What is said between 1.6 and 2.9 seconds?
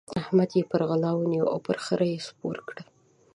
پر خره يې سپور کړ.